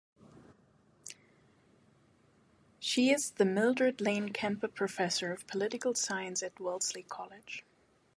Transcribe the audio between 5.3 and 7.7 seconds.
of Political Science at Wellesley College.